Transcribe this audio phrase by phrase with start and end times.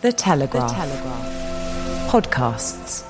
[0.00, 0.70] The Telegraph.
[0.70, 2.08] The Telegraph.
[2.08, 3.04] Podcasts.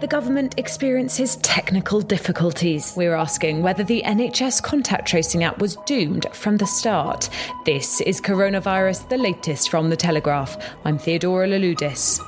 [0.00, 2.94] The government experiences technical difficulties.
[2.96, 7.30] We're asking whether the NHS contact tracing app was doomed from the start.
[7.64, 10.56] This is Coronavirus, the latest from The Telegraph.
[10.84, 12.20] I'm Theodora Louloudis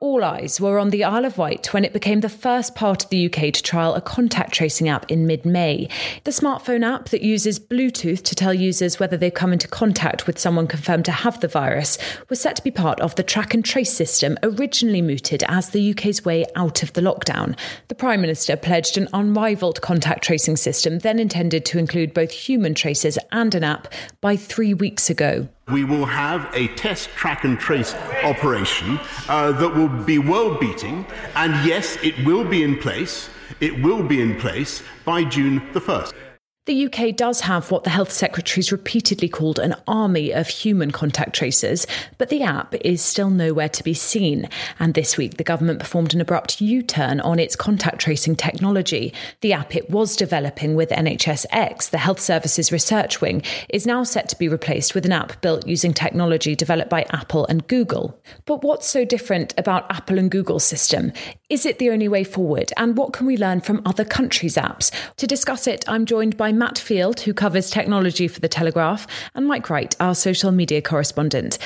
[0.00, 3.10] all eyes were on the Isle of Wight when it became the first part of
[3.10, 5.90] the UK to trial a contact tracing app in mid May.
[6.24, 10.38] The smartphone app that uses Bluetooth to tell users whether they've come into contact with
[10.38, 11.98] someone confirmed to have the virus
[12.30, 15.90] was set to be part of the track and trace system originally mooted as the
[15.90, 17.54] UK's way out of the lockdown.
[17.88, 22.74] The Prime Minister pledged an unrivaled contact tracing system, then intended to include both human
[22.74, 25.46] traces and an app, by three weeks ago.
[25.72, 31.06] We will have a test track and trace operation uh, that will be world beating,
[31.36, 33.30] and yes, it will be in place.
[33.60, 36.29] It will be in place by June the 1st.
[36.70, 41.34] The UK does have what the Health Secretary's repeatedly called an army of human contact
[41.34, 41.84] tracers,
[42.16, 44.48] but the app is still nowhere to be seen.
[44.78, 49.12] And this week, the government performed an abrupt U turn on its contact tracing technology.
[49.40, 54.28] The app it was developing with NHSX, the Health Services Research Wing, is now set
[54.28, 58.16] to be replaced with an app built using technology developed by Apple and Google.
[58.44, 61.10] But what's so different about Apple and Google's system?
[61.50, 62.72] Is it the only way forward?
[62.76, 64.92] And what can we learn from other countries' apps?
[65.16, 69.48] To discuss it, I'm joined by Matt Field, who covers technology for The Telegraph, and
[69.48, 71.58] Mike Wright, our social media correspondent.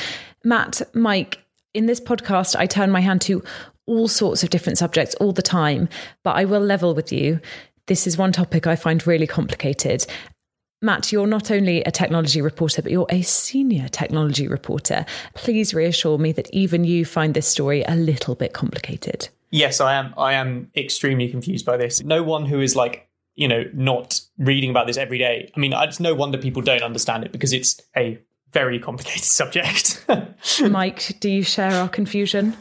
[0.42, 1.44] Matt, Mike,
[1.74, 3.44] in this podcast, I turn my hand to
[3.84, 5.90] all sorts of different subjects all the time,
[6.22, 7.38] but I will level with you.
[7.86, 10.06] This is one topic I find really complicated.
[10.80, 15.04] Matt, you're not only a technology reporter, but you're a senior technology reporter.
[15.34, 19.28] Please reassure me that even you find this story a little bit complicated.
[19.54, 20.14] Yes, I am.
[20.18, 22.02] I am extremely confused by this.
[22.02, 25.50] No one who is like you know, not reading about this every day.
[25.56, 28.18] I mean, it's no wonder people don't understand it because it's a
[28.52, 30.04] very complicated subject.
[30.60, 32.56] Mike, do you share our confusion?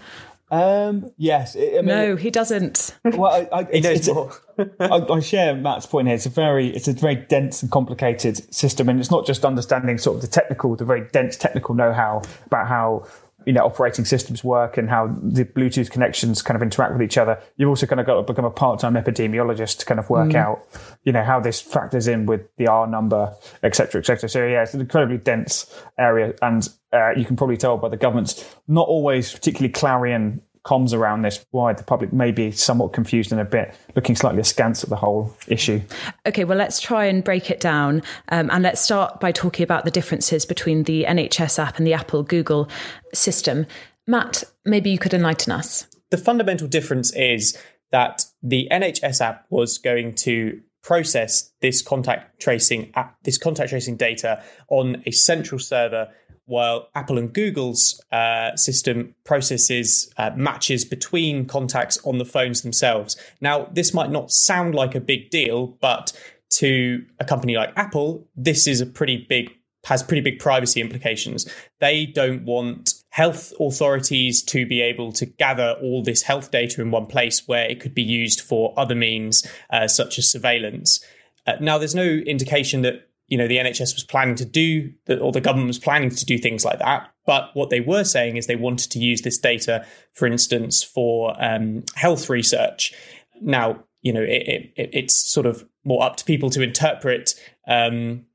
[0.51, 1.55] Um, yes.
[1.55, 2.95] I mean, no, he doesn't.
[3.03, 4.31] Well, I, I, he knows more.
[4.79, 6.15] I, I, share Matt's point here.
[6.15, 9.97] It's a very, it's a very dense and complicated system, and it's not just understanding
[9.97, 13.07] sort of the technical, the very dense technical know-how about how
[13.45, 17.17] you know operating systems work and how the Bluetooth connections kind of interact with each
[17.17, 17.39] other.
[17.57, 20.35] You've also kind of got to become a part-time epidemiologist to kind of work mm.
[20.35, 20.67] out,
[21.03, 24.29] you know, how this factors in with the R number, et cetera, et cetera.
[24.29, 27.97] So yeah, it's an incredibly dense area, and uh, you can probably tell by the
[27.97, 33.31] government's not always particularly clarion comms around this, why the public may be somewhat confused
[33.31, 35.81] and a bit looking slightly askance at the whole issue.
[36.25, 38.01] Okay, well, let's try and break it down.
[38.29, 41.93] Um, and let's start by talking about the differences between the NHS app and the
[41.93, 42.69] Apple Google
[43.13, 43.65] system.
[44.07, 45.87] Matt, maybe you could enlighten us.
[46.11, 47.57] The fundamental difference is
[47.91, 52.93] that the NHS app was going to process this contact tracing
[53.23, 56.09] this contact tracing data on a central server
[56.45, 63.15] while Apple and Google's uh, system processes uh, matches between contacts on the phones themselves.
[63.39, 66.11] Now, this might not sound like a big deal, but
[66.51, 69.51] to a company like Apple, this is a pretty big
[69.85, 71.45] has pretty big privacy implications.
[71.81, 76.89] They don't want health authorities to be able to gather all this health data in
[76.89, 81.03] one place where it could be used for other means, uh, such as surveillance.
[81.45, 84.91] Uh, now, there's no indication that you know the NHS was planning to do
[85.21, 87.09] or the government was planning to do things like that.
[87.25, 91.35] But what they were saying is they wanted to use this data, for instance, for
[91.43, 92.93] um, health research.
[93.41, 97.35] Now, you know, it, it, it's sort of more up to people to interpret
[97.67, 98.25] um,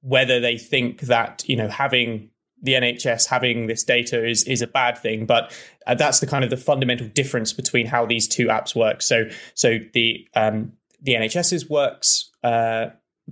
[0.00, 2.30] whether they think that you know having
[2.62, 5.52] the NHS having this data is is a bad thing, but
[5.86, 9.02] uh, that's the kind of the fundamental difference between how these two apps work.
[9.02, 9.24] So
[9.54, 12.86] so the um, the NHS's works uh,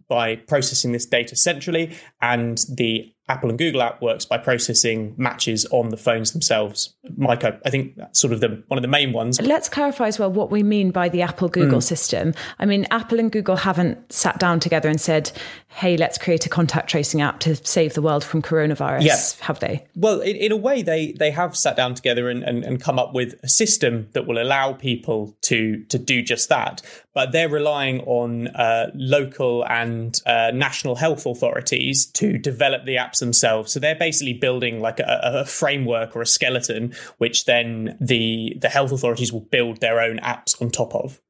[0.09, 5.65] by processing this data centrally, and the Apple and Google app works by processing matches
[5.71, 6.95] on the phones themselves.
[7.17, 9.41] Mike, I, I think that's sort of the one of the main ones.
[9.41, 11.83] Let's clarify as well what we mean by the Apple Google mm.
[11.83, 12.35] system.
[12.59, 15.33] I mean, Apple and Google haven't sat down together and said,
[15.69, 19.47] hey, let's create a contact tracing app to save the world from coronavirus, yeah.
[19.47, 19.87] have they?
[19.97, 22.99] Well, in, in, a way, they they have sat down together and, and, and come
[22.99, 26.83] up with a system that will allow people to to do just that.
[27.15, 33.21] But they're relying on uh, local and uh, national health authorities to develop the apps
[33.21, 33.73] themselves.
[33.73, 38.69] So they're basically building like a, a, framework or a skeleton, which then the the
[38.69, 41.21] health authorities will build their own apps on top of.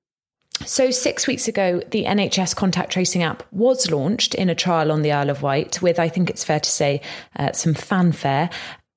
[0.66, 5.02] So, six weeks ago, the NHS contact tracing app was launched in a trial on
[5.02, 7.02] the Isle of Wight with, I think it's fair to say,
[7.36, 8.48] uh, some fanfare.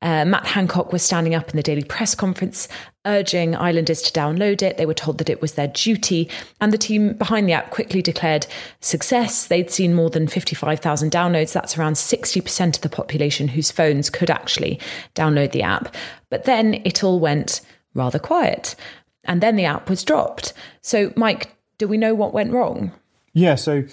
[0.01, 2.67] Uh, Matt Hancock was standing up in the daily press conference
[3.05, 4.77] urging islanders to download it.
[4.77, 6.29] They were told that it was their duty.
[6.61, 8.45] And the team behind the app quickly declared
[8.81, 9.47] success.
[9.47, 11.53] They'd seen more than 55,000 downloads.
[11.53, 14.79] That's around 60% of the population whose phones could actually
[15.15, 15.95] download the app.
[16.29, 17.61] But then it all went
[17.93, 18.75] rather quiet.
[19.23, 20.53] And then the app was dropped.
[20.81, 22.91] So, Mike, do we know what went wrong?
[23.33, 23.85] Yeah, so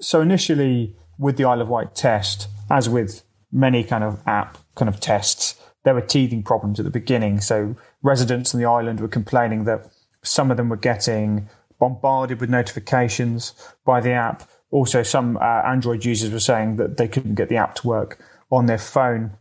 [0.00, 3.22] so initially with the Isle of Wight test, as with
[3.52, 7.40] many kind of app kind of tests, there were teething problems at the beginning.
[7.40, 9.90] So residents on the island were complaining that
[10.22, 13.54] some of them were getting bombarded with notifications
[13.84, 14.48] by the app.
[14.70, 18.18] Also, some uh, Android users were saying that they couldn't get the app to work
[18.50, 19.32] on their phone.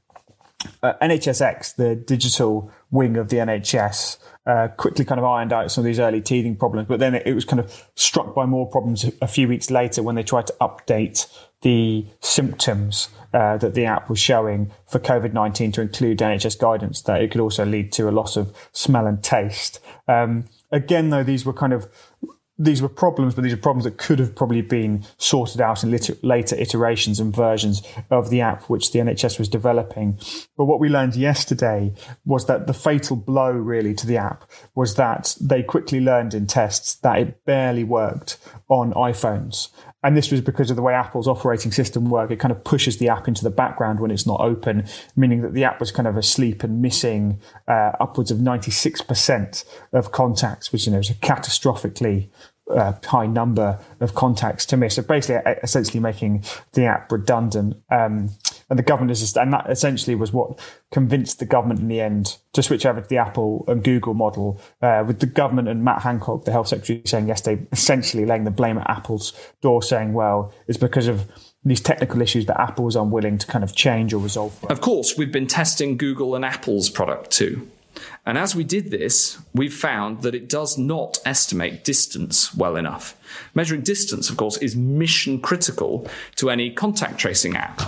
[0.83, 5.83] Uh, NHSX, the digital wing of the NHS, uh, quickly kind of ironed out some
[5.83, 8.67] of these early teething problems, but then it, it was kind of struck by more
[8.67, 11.27] problems a few weeks later when they tried to update
[11.61, 17.01] the symptoms uh, that the app was showing for COVID 19 to include NHS guidance
[17.03, 19.79] that it could also lead to a loss of smell and taste.
[20.07, 21.87] Um, again, though, these were kind of
[22.63, 25.89] these were problems, but these are problems that could have probably been sorted out in
[25.89, 27.81] later, later iterations and versions
[28.11, 30.19] of the app which the NHS was developing.
[30.57, 31.93] But what we learned yesterday
[32.23, 34.43] was that the fatal blow really to the app
[34.75, 38.37] was that they quickly learned in tests that it barely worked
[38.69, 39.69] on iPhones.
[40.03, 42.31] And this was because of the way Apple's operating system worked.
[42.31, 45.53] It kind of pushes the app into the background when it's not open, meaning that
[45.53, 49.63] the app was kind of asleep and missing uh, upwards of 96%
[49.93, 52.29] of contacts, which you know is a catastrophically
[52.71, 54.95] uh, high number of contacts to miss.
[54.95, 57.77] So basically, essentially making the app redundant.
[57.89, 58.31] Um,
[58.69, 60.57] and the government is and that essentially was what
[60.91, 64.61] convinced the government in the end to switch over to the Apple and Google model,
[64.81, 68.51] uh, with the government and Matt Hancock, the health secretary, saying yesterday, essentially laying the
[68.51, 71.29] blame at Apple's door, saying, well, it's because of
[71.63, 74.57] these technical issues that Apple was unwilling to kind of change or resolve.
[74.69, 77.69] Of course, we've been testing Google and Apple's product too.
[78.25, 83.17] And as we did this, we found that it does not estimate distance well enough.
[83.55, 87.81] Measuring distance, of course, is mission critical to any contact tracing app.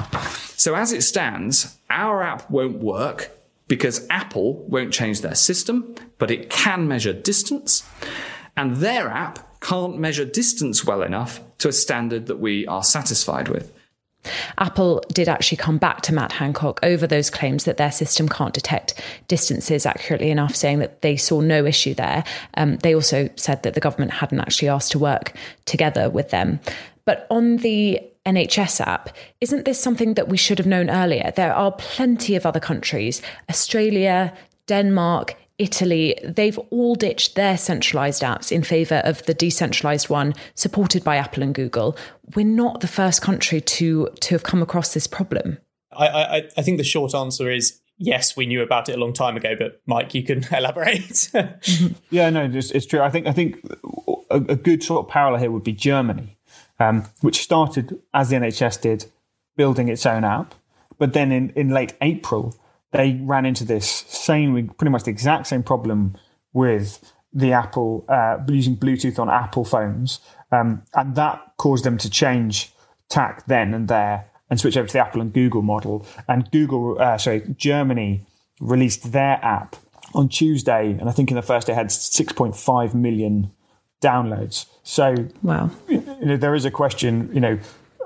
[0.57, 3.31] So as it stands, our app won't work
[3.67, 7.83] because Apple won't change their system, but it can measure distance.
[8.57, 13.47] And their app can't measure distance well enough to a standard that we are satisfied
[13.47, 13.71] with.
[14.57, 18.53] Apple did actually come back to Matt Hancock over those claims that their system can't
[18.53, 22.23] detect distances accurately enough, saying that they saw no issue there.
[22.55, 25.33] Um, they also said that the government hadn't actually asked to work
[25.65, 26.59] together with them.
[27.05, 29.09] But on the NHS app,
[29.41, 31.31] isn't this something that we should have known earlier?
[31.35, 34.33] There are plenty of other countries, Australia,
[34.67, 41.03] Denmark, Italy, they've all ditched their centralized apps in favor of the decentralized one supported
[41.03, 41.95] by Apple and Google.
[42.35, 45.59] We're not the first country to to have come across this problem.
[45.91, 49.13] I, I, I think the short answer is yes, we knew about it a long
[49.13, 49.55] time ago.
[49.57, 51.29] But Mike, you can elaborate.
[52.09, 53.01] yeah, no, it's, it's, true.
[53.01, 53.57] I think I think
[54.29, 56.37] a, a, good sort of parallel here would be Germany,
[56.79, 59.05] um, which started as the NHS did,
[59.55, 60.55] building its own app,
[60.97, 62.55] but then in, in late April
[62.93, 66.15] they ran into this same, pretty much the exact same problem
[66.53, 70.19] with the Apple uh, using Bluetooth on Apple phones,
[70.51, 72.71] um, and that caused them to change
[73.09, 76.05] tack then and there and switch over to the Apple and Google model.
[76.27, 78.25] And Google, uh, sorry, Germany
[78.59, 79.75] released their app
[80.13, 83.51] on Tuesday, and I think in the first day had 6.5 million
[84.01, 84.67] downloads.
[84.83, 87.57] So, wow, you know, there is a question, you know,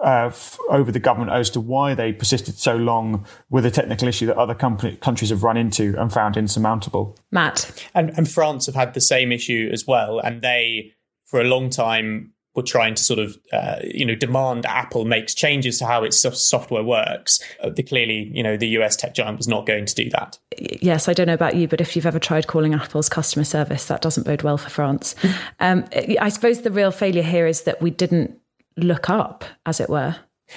[0.04, 4.08] uh, f- over the government as to why they persisted so long with a technical
[4.08, 7.18] issue that other company- countries have run into and found insurmountable.
[7.32, 7.88] Matt.
[7.94, 10.20] And, and France have had the same issue as well.
[10.20, 10.94] And they,
[11.26, 15.34] for a long time, were trying to sort of uh, you know demand Apple makes
[15.34, 17.40] changes to how its software works.
[17.64, 20.40] Uh, the, clearly, you know, the US tech giant was not going to do that.
[20.58, 23.86] Yes, I don't know about you, but if you've ever tried calling Apple's customer service,
[23.86, 25.16] that doesn't bode well for France.
[25.60, 25.86] um,
[26.20, 28.38] I suppose the real failure here is that we didn't
[28.78, 30.16] look up, as it were.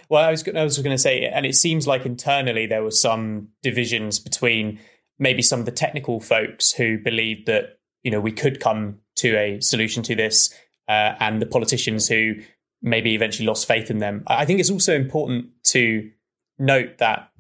[0.09, 2.91] Well, I was I was going to say, and it seems like internally there were
[2.91, 4.79] some divisions between
[5.19, 9.37] maybe some of the technical folks who believed that you know we could come to
[9.37, 10.55] a solution to this,
[10.89, 12.35] uh, and the politicians who
[12.83, 14.23] maybe eventually lost faith in them.
[14.27, 16.11] I think it's also important to
[16.59, 17.31] note that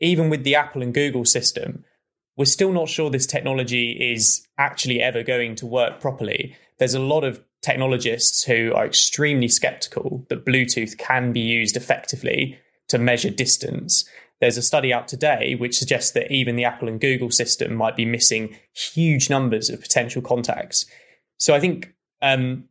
[0.00, 1.84] even with the Apple and Google system,
[2.36, 6.56] we're still not sure this technology is actually ever going to work properly.
[6.78, 12.58] There's a lot of technologists who are extremely skeptical that Bluetooth can be used effectively
[12.88, 14.04] to measure distance.
[14.40, 17.96] There's a study out today which suggests that even the Apple and Google system might
[17.96, 20.84] be missing huge numbers of potential contacts.
[21.38, 22.64] So I think, um,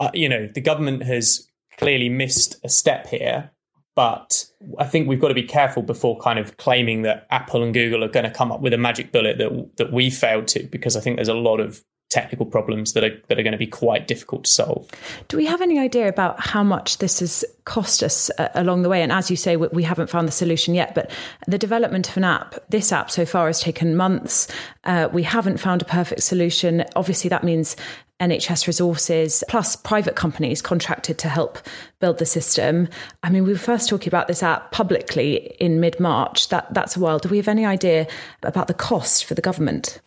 [0.00, 3.50] uh, you know, the government has clearly missed a step here,
[3.94, 4.46] but
[4.78, 8.02] I think we've got to be careful before kind of claiming that Apple and Google
[8.04, 10.96] are going to come up with a magic bullet that that we failed to, because
[10.96, 13.66] I think there's a lot of technical problems that are that are going to be
[13.66, 14.88] quite difficult to solve.
[15.28, 18.88] Do we have any idea about how much this has cost us uh, along the
[18.88, 19.02] way?
[19.02, 20.94] And as you say, we, we, haven't found the solution yet.
[20.94, 21.10] But
[21.46, 24.48] the development of an app, this app so far has taken months.
[24.84, 26.84] Uh, we haven't found a perfect solution.
[26.96, 27.76] Obviously, that means
[28.20, 31.58] NHS resources, plus private companies contracted to help
[32.00, 32.88] build the system.
[33.22, 36.48] I mean, we were first talking about this app publicly in mid March.
[36.48, 37.18] That that's a while.
[37.18, 38.08] Do we have any idea
[38.42, 40.00] about the cost for the government?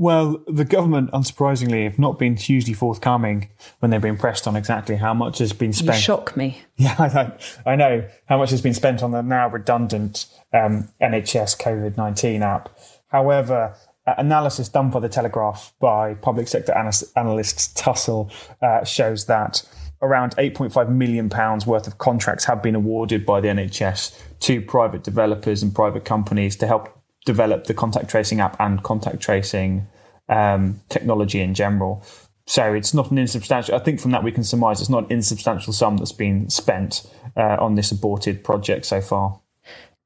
[0.00, 3.48] Well, the government, unsurprisingly, have not been hugely forthcoming
[3.80, 5.96] when they've been pressed on exactly how much has been spent.
[5.98, 6.62] You shock me.
[6.76, 7.36] Yeah, I know.
[7.66, 12.44] I know how much has been spent on the now redundant um, NHS COVID 19
[12.44, 12.68] app.
[13.08, 13.74] However,
[14.06, 16.72] analysis done by the Telegraph by public sector
[17.16, 18.30] analyst Tussell
[18.62, 19.68] uh, shows that
[20.00, 25.02] around 8.5 million pounds worth of contracts have been awarded by the NHS to private
[25.02, 26.97] developers and private companies to help
[27.28, 29.86] develop the contact tracing app and contact tracing
[30.30, 32.02] um, technology in general.
[32.46, 33.74] So it's not an insubstantial.
[33.74, 37.06] I think from that we can surmise it's not an insubstantial sum that's been spent
[37.36, 39.38] uh, on this aborted project so far.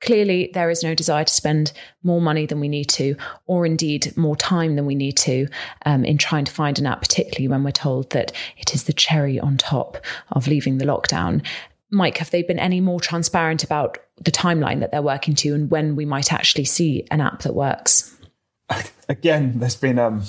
[0.00, 3.14] Clearly, there is no desire to spend more money than we need to,
[3.46, 5.46] or indeed more time than we need to,
[5.86, 8.92] um, in trying to find an app, particularly when we're told that it is the
[8.92, 9.98] cherry on top
[10.32, 11.40] of leaving the lockdown.
[11.92, 15.70] Mike, have they been any more transparent about the timeline that they're working to and
[15.70, 18.16] when we might actually see an app that works?
[19.08, 20.22] Again, there's been um,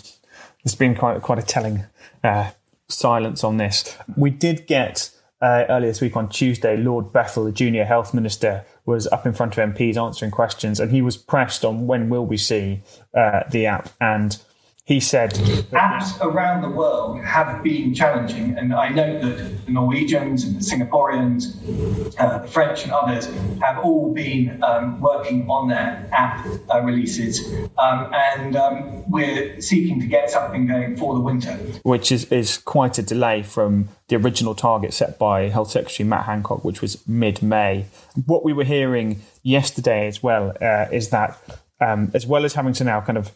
[0.63, 1.85] there's been quite quite a telling
[2.23, 2.51] uh,
[2.89, 3.97] silence on this.
[4.17, 5.09] We did get
[5.41, 9.33] uh, earlier this week on Tuesday, Lord Bethell, the junior health minister, was up in
[9.33, 12.81] front of MPs answering questions, and he was pressed on when will we see
[13.13, 14.41] uh, the app and
[14.85, 15.33] he said
[15.71, 20.59] apps around the world have been challenging and i know that the norwegians and the
[20.59, 21.55] singaporeans
[22.19, 23.27] uh, the french and others
[23.61, 27.47] have all been um, working on their app uh, releases.
[27.77, 31.51] Um, and um, we're seeking to get something going for the winter.
[31.83, 36.25] Which is, is quite a delay from the original target set by health secretary matt
[36.25, 37.85] hancock which was mid-may.
[38.25, 41.39] What we were hearing yesterday as well uh, is that
[41.79, 43.31] um, as well as having to now kind of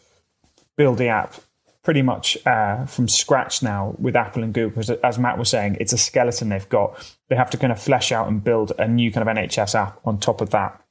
[0.78, 1.34] build the app
[1.82, 4.70] pretty much uh, from scratch now with Apple and Google.
[4.70, 7.14] Because as Matt was saying, it's a skeleton they've got.
[7.28, 9.98] They have to kind of flesh out and build a new kind of NHS app
[10.04, 10.82] on top of that.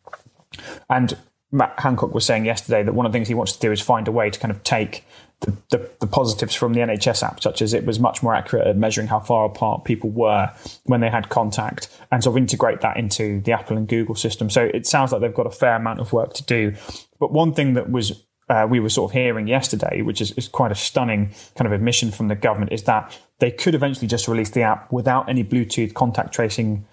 [0.89, 1.17] And
[1.51, 3.79] Matt Hancock was saying yesterday that one of the things he wants to do is
[3.79, 5.05] find a way to kind of take
[5.41, 8.65] the, the, the, positives from the NHS app, such as it was much more accurate
[8.65, 10.51] at measuring how far apart people were
[10.85, 14.49] when they had contact, and sort of integrate that into the Apple and Google system.
[14.49, 16.73] So it sounds like they've got a fair amount of work to do.
[17.19, 20.47] But one thing that was uh, we were sort of hearing yesterday, which is, is,
[20.47, 24.27] quite a stunning kind of admission from the government, is that they could eventually just
[24.27, 26.85] release the app without any Bluetooth contact tracing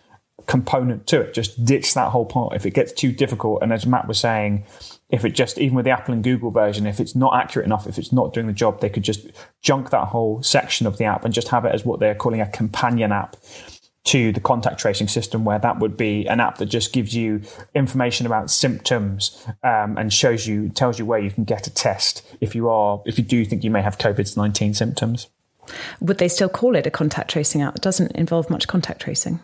[0.46, 1.32] component to it.
[1.32, 3.62] Just ditch that whole part if it gets too difficult.
[3.62, 4.64] And as Matt was saying,
[5.10, 7.86] if it just, even with the Apple and Google version, if it's not accurate enough,
[7.86, 9.26] if it's not doing the job, they could just
[9.62, 12.40] junk that whole section of the app and just have it as what they're calling
[12.40, 13.36] a companion app
[14.04, 17.40] to the contact tracing system, where that would be an app that just gives you
[17.74, 22.22] information about symptoms um, and shows you, tells you where you can get a test
[22.40, 25.28] if you are, if you do think you may have COVID 19 symptoms.
[26.00, 27.76] Would they still call it a contact tracing app?
[27.76, 29.40] It doesn't involve much contact tracing.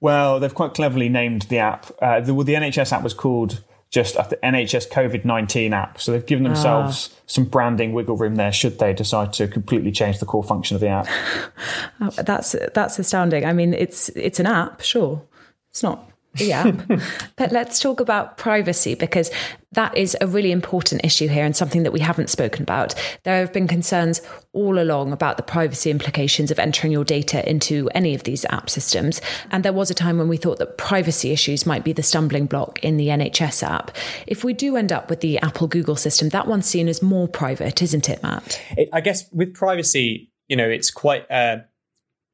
[0.00, 1.90] Well, they've quite cleverly named the app.
[2.00, 6.00] Uh, the, well, the NHS app was called just at the NHS COVID 19 app.
[6.00, 7.20] So they've given themselves ah.
[7.26, 10.80] some branding wiggle room there should they decide to completely change the core function of
[10.80, 11.06] the app.
[12.00, 13.44] oh, that's, that's astounding.
[13.44, 15.22] I mean, it's, it's an app, sure.
[15.70, 16.74] It's not app.
[17.36, 19.30] but let's talk about privacy because
[19.72, 22.94] that is a really important issue here and something that we haven't spoken about.
[23.22, 24.20] There have been concerns
[24.52, 28.68] all along about the privacy implications of entering your data into any of these app
[28.68, 29.20] systems.
[29.50, 32.46] And there was a time when we thought that privacy issues might be the stumbling
[32.46, 33.96] block in the NHS app.
[34.26, 37.28] If we do end up with the Apple Google system, that one's seen as more
[37.28, 38.60] private, isn't it, Matt?
[38.76, 41.30] It, I guess with privacy, you know, it's quite.
[41.30, 41.58] Uh,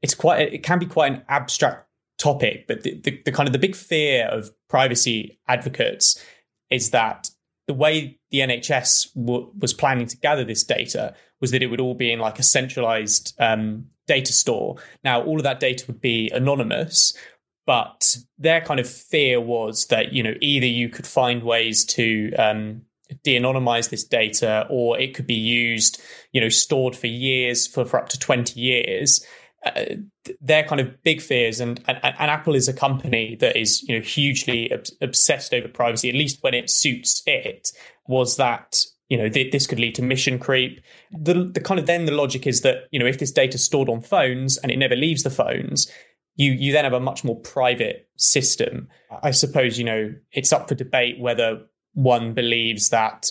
[0.03, 0.53] it's quite.
[0.53, 1.86] It can be quite an abstract
[2.19, 6.23] topic, but the, the, the, kind of the big fear of privacy advocates
[6.71, 7.31] is that
[7.67, 11.81] the way the NHS w- was planning to gather this data was that it would
[11.81, 14.77] all be in like a centralized um, data store.
[15.05, 17.17] Now, all of that data would be anonymous,
[17.67, 22.33] but their kind of fear was that you know either you could find ways to
[22.35, 22.83] um,
[23.25, 26.01] de-anonymize this data, or it could be used,
[26.33, 29.25] you know, stored for years for, for up to twenty years
[29.67, 29.97] uh,
[30.41, 33.97] they're kind of big fears, and, and, and Apple is a company that is you
[33.97, 37.73] know hugely ob- obsessed over privacy, at least when it suits it.
[38.07, 40.81] Was that you know th- this could lead to mission creep?
[41.11, 43.65] The the kind of then the logic is that you know if this data is
[43.65, 45.91] stored on phones and it never leaves the phones,
[46.37, 48.89] you you then have a much more private system.
[49.23, 51.63] I suppose you know it's up for debate whether
[51.95, 53.31] one believes that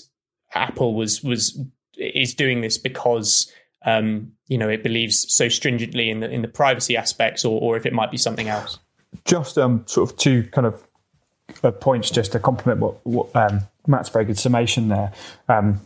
[0.54, 1.60] Apple was was
[1.98, 3.52] is doing this because
[3.86, 7.78] um, you know it believes so stringently in the in the privacy aspects, or, or
[7.78, 8.80] if it might be something else.
[9.24, 10.84] Just um, sort of two kind of
[11.64, 15.14] uh, points, just to complement what, what um, Matt's very good summation there,
[15.48, 15.82] um,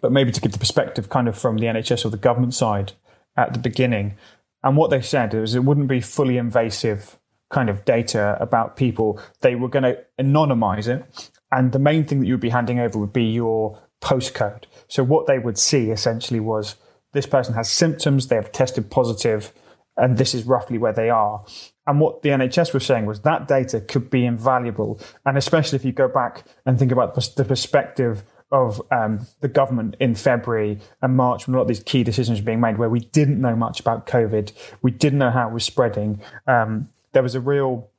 [0.00, 2.92] but maybe to give the perspective kind of from the NHS or the government side
[3.36, 4.16] at the beginning.
[4.62, 7.16] And what they said is it wouldn't be fully invasive
[7.50, 9.20] kind of data about people.
[9.40, 11.30] They were going to anonymize it.
[11.50, 14.64] And the main thing that you would be handing over would be your postcode.
[14.88, 16.76] So what they would see essentially was
[17.12, 19.52] this person has symptoms, they have tested positive,
[19.96, 21.44] and this is roughly where they are.
[21.86, 25.00] And what the NHS was saying was that data could be invaluable.
[25.24, 29.96] And especially if you go back and think about the perspective of um, the government
[30.00, 32.88] in February and March when a lot of these key decisions were being made, where
[32.88, 36.20] we didn't know much about COVID, we didn't know how it was spreading.
[36.46, 37.90] Um, there was a real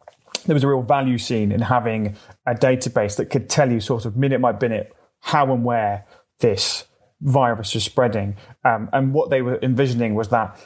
[0.46, 4.06] there was a real value seen in having a database that could tell you sort
[4.06, 6.06] of minute by minute how and where
[6.40, 6.86] this
[7.22, 8.38] virus was spreading.
[8.64, 10.58] Um, and what they were envisioning was that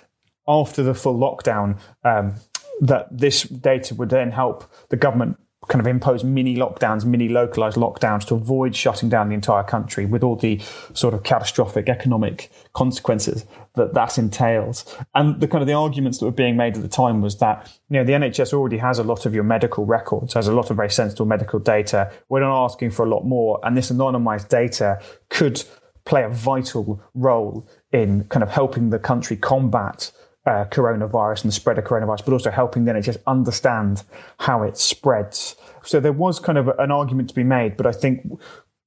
[0.47, 2.35] after the full lockdown, um,
[2.81, 7.77] that this data would then help the government kind of impose mini lockdowns, mini localized
[7.77, 10.59] lockdowns to avoid shutting down the entire country with all the
[10.93, 14.83] sort of catastrophic economic consequences that that entails.
[15.15, 17.71] And the kind of the arguments that were being made at the time was that,
[17.89, 20.69] you know, the NHS already has a lot of your medical records, has a lot
[20.69, 22.11] of very sensitive medical data.
[22.29, 23.59] We're not asking for a lot more.
[23.63, 25.63] And this anonymized data could
[26.05, 30.11] play a vital role in kind of helping the country combat
[30.45, 34.03] uh, coronavirus and the spread of coronavirus, but also helping the NHS understand
[34.39, 35.55] how it spreads.
[35.83, 38.29] So there was kind of an argument to be made, but I think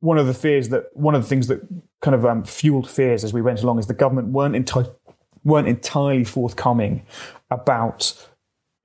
[0.00, 1.66] one of the fears that one of the things that
[2.02, 4.92] kind of um, fueled fears as we went along is the government weren't enti-
[5.44, 7.06] weren't entirely forthcoming
[7.50, 8.12] about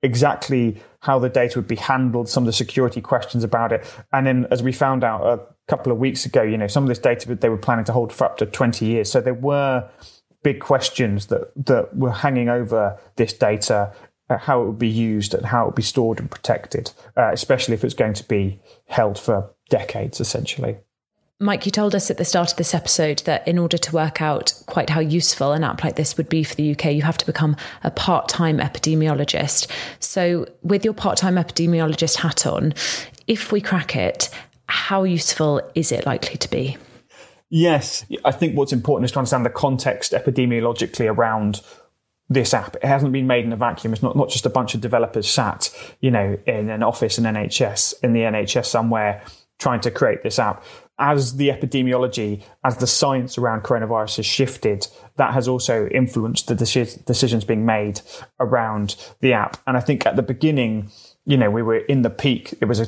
[0.02, 4.26] exactly how the data would be handled, some of the security questions about it, and
[4.26, 6.98] then as we found out a couple of weeks ago, you know, some of this
[6.98, 9.10] data they were planning to hold for up to 20 years.
[9.10, 9.88] So there were
[10.42, 13.92] big questions that, that were hanging over this data,
[14.28, 17.30] uh, how it would be used and how it would be stored and protected, uh,
[17.32, 20.76] especially if it's going to be held for decades, essentially.
[21.42, 24.22] Mike, you told us at the start of this episode that in order to work
[24.22, 27.18] out quite how useful an app like this would be for the UK, you have
[27.18, 29.68] to become a part time epidemiologist.
[29.98, 32.74] So, with your part time epidemiologist hat on,
[33.26, 34.30] if we crack it,
[34.72, 36.78] how useful is it likely to be?
[37.50, 41.60] Yes, I think what's important is to understand the context epidemiologically around
[42.30, 42.76] this app.
[42.76, 43.92] It hasn't been made in a vacuum.
[43.92, 45.68] It's not, not just a bunch of developers sat,
[46.00, 49.22] you know, in an office in NHS, in the NHS somewhere
[49.58, 50.64] trying to create this app.
[50.98, 56.54] As the epidemiology, as the science around coronavirus has shifted, that has also influenced the
[56.54, 58.00] decisions being made
[58.40, 59.58] around the app.
[59.66, 60.90] And I think at the beginning,
[61.26, 62.54] you know, we were in the peak.
[62.62, 62.86] It was a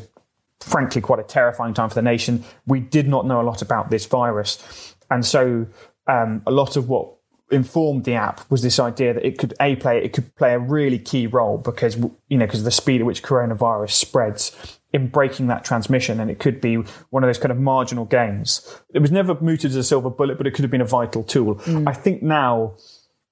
[0.64, 2.44] frankly quite a terrifying time for the nation.
[2.66, 4.94] We did not know a lot about this virus.
[5.11, 5.66] And so
[6.07, 7.14] um, a lot of what
[7.50, 10.59] informed the app was this idea that it could a play it could play a
[10.59, 15.09] really key role because you know because of the speed at which coronavirus spreads in
[15.09, 16.77] breaking that transmission and it could be
[17.11, 20.38] one of those kind of marginal gains it was never mooted as a silver bullet
[20.38, 21.87] but it could have been a vital tool mm.
[21.87, 22.74] i think now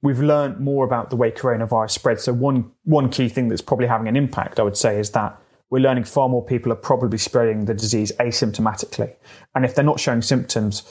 [0.02, 3.86] we've learned more about the way coronavirus spreads so one one key thing that's probably
[3.86, 5.41] having an impact i would say is that
[5.72, 9.16] we're learning far more people are probably spreading the disease asymptomatically.
[9.54, 10.82] And if they're not showing symptoms,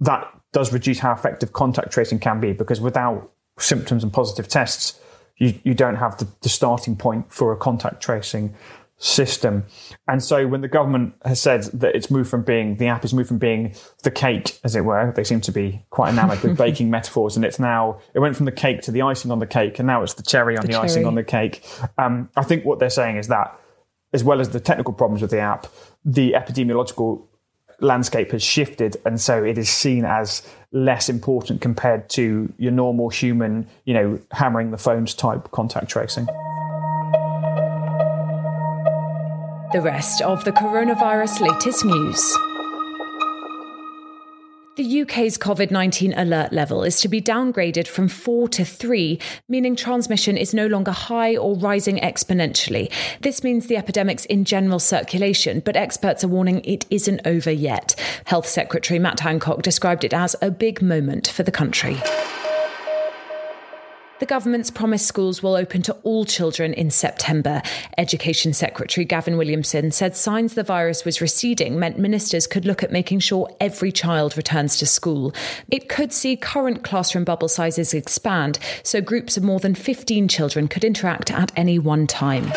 [0.00, 4.98] that does reduce how effective contact tracing can be because without symptoms and positive tests,
[5.36, 8.52] you, you don't have the, the starting point for a contact tracing
[8.96, 9.66] system.
[10.08, 13.14] And so when the government has said that it's moved from being, the app has
[13.14, 16.58] moved from being the cake, as it were, they seem to be quite enamored with
[16.58, 17.36] baking metaphors.
[17.36, 19.86] And it's now, it went from the cake to the icing on the cake, and
[19.86, 20.84] now it's the cherry on the, the cherry.
[20.86, 21.64] icing on the cake.
[21.98, 23.60] Um, I think what they're saying is that,
[24.14, 25.66] as well as the technical problems with the app,
[26.04, 27.26] the epidemiological
[27.80, 28.96] landscape has shifted.
[29.04, 34.20] And so it is seen as less important compared to your normal human, you know,
[34.30, 36.26] hammering the phones type contact tracing.
[39.72, 42.53] The rest of the coronavirus latest news.
[44.76, 49.76] The UK's COVID 19 alert level is to be downgraded from four to three, meaning
[49.76, 52.90] transmission is no longer high or rising exponentially.
[53.20, 57.94] This means the epidemic's in general circulation, but experts are warning it isn't over yet.
[58.24, 61.96] Health Secretary Matt Hancock described it as a big moment for the country.
[64.24, 67.60] The government's promised schools will open to all children in September.
[67.98, 72.90] Education Secretary Gavin Williamson said signs the virus was receding meant ministers could look at
[72.90, 75.34] making sure every child returns to school.
[75.70, 80.68] It could see current classroom bubble sizes expand, so groups of more than 15 children
[80.68, 82.50] could interact at any one time.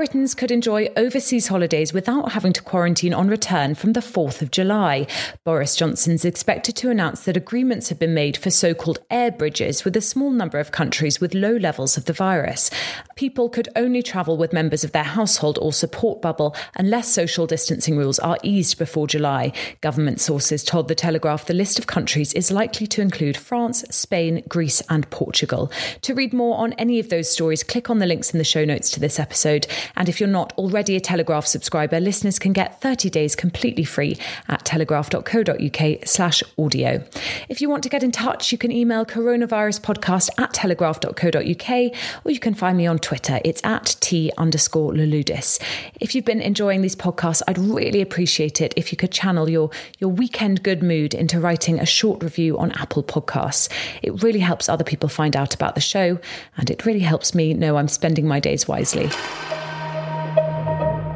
[0.00, 4.50] Britons could enjoy overseas holidays without having to quarantine on return from the 4th of
[4.50, 5.06] July.
[5.44, 9.30] Boris Johnson is expected to announce that agreements have been made for so called air
[9.30, 12.70] bridges with a small number of countries with low levels of the virus.
[13.14, 17.98] People could only travel with members of their household or support bubble unless social distancing
[17.98, 19.52] rules are eased before July.
[19.82, 24.42] Government sources told The Telegraph the list of countries is likely to include France, Spain,
[24.48, 25.70] Greece, and Portugal.
[26.00, 28.64] To read more on any of those stories, click on the links in the show
[28.64, 29.66] notes to this episode.
[29.96, 34.16] And if you're not already a Telegraph subscriber, listeners can get 30 days completely free
[34.48, 37.04] at telegraph.co.uk slash audio.
[37.48, 42.40] If you want to get in touch, you can email coronaviruspodcast at telegraph.co.uk or you
[42.40, 43.40] can find me on Twitter.
[43.44, 45.62] It's at T underscore Louloudis.
[46.00, 49.70] If you've been enjoying these podcasts, I'd really appreciate it if you could channel your,
[49.98, 53.68] your weekend good mood into writing a short review on Apple Podcasts.
[54.02, 56.18] It really helps other people find out about the show
[56.56, 59.10] and it really helps me know I'm spending my days wisely.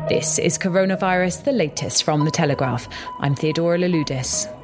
[0.08, 2.86] This is Coronavirus, the latest from The Telegraph.
[3.20, 4.63] I'm Theodora Louloudis.